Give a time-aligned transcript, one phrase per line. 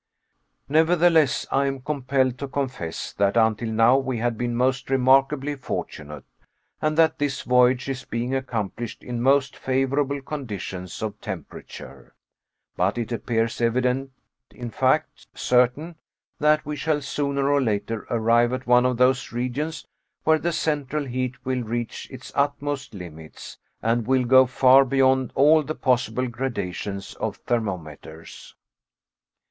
[0.67, 6.25] Nevertheless, I am compelled to confess that until now we have been most remarkably fortunate,
[6.81, 12.15] and that this voyage is being accomplished in most favorable conditions of temperature;
[12.75, 14.09] but it appears evident,
[14.49, 15.93] in fact, certain,
[16.39, 19.85] that we shall sooner or later arrive at one of those regions
[20.23, 25.61] where the central heat will reach its utmost limits, and will go far beyond all
[25.61, 28.55] the possible gradations of thermometers.